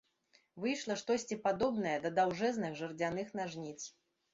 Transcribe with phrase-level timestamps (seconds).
[0.63, 3.81] Выйшла штосьці падобнае да даўжэзных жардзяных нажніц.